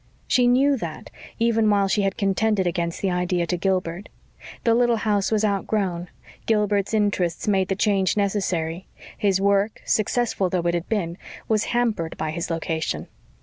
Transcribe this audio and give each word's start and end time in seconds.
She 0.27 0.47
knew 0.47 0.77
that, 0.77 1.11
even 1.37 1.69
while 1.69 1.87
she 1.87 2.01
had 2.01 2.17
contended 2.17 2.65
against 2.65 3.03
the 3.03 3.11
idea 3.11 3.45
to 3.45 3.55
Gilbert. 3.55 4.09
The 4.63 4.73
little 4.73 4.95
house 4.95 5.31
was 5.31 5.45
outgrown. 5.45 6.07
Gilbert's 6.47 6.95
interests 6.95 7.47
made 7.47 7.67
the 7.67 7.75
change 7.75 8.17
necessary; 8.17 8.87
his 9.15 9.39
work, 9.39 9.79
successful 9.85 10.49
though 10.49 10.61
it 10.65 10.73
had 10.73 10.89
been, 10.89 11.19
was 11.47 11.65
hampered 11.65 12.17
by 12.17 12.31
his 12.31 12.49
location. 12.49 13.09